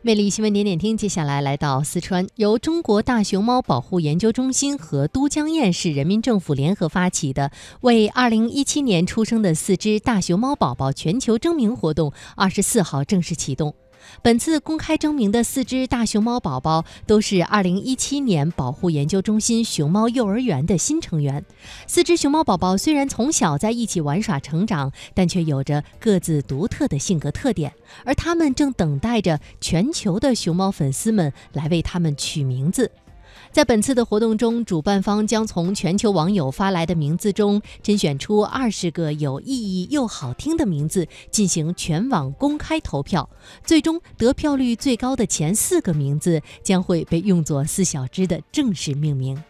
[0.00, 7.50] 魅力新闻点点听，接下来来到四川，由中国大熊猫保护研究中心和都江堰市人民政府联合发起的
[7.82, 13.74] “为2017年出生的四只大熊猫宝宝全球征名”活动，二十四号正式启动。
[14.22, 21.44] 本次公开征名的四只大熊猫宝宝都是2017年保护研究中心熊猫幼儿园的新成员。
[21.86, 27.72] 四只熊猫宝宝虽然从小在一起玩耍成长，但却有着各自独特的性格特点，
[28.04, 32.90] 而他们正等待着全球的熊猫粉丝们来为他们取名字。
[33.50, 43.28] 在本次的活动中，主办方将从全球网友发来的名字中甄选出二十个有意义又好听的名字，进行全网公开投票。
[43.64, 49.42] 最终得票率最高的前四个名字将会被用作四小只的正式命名。